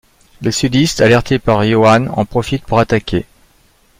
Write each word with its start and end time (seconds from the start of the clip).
Les 0.41 0.51
Sudistes, 0.51 0.99
alertés 0.99 1.37
par 1.37 1.63
Johan, 1.63 2.07
en 2.07 2.25
profitent 2.25 2.65
pour 2.65 2.79
attaquer. 2.79 3.27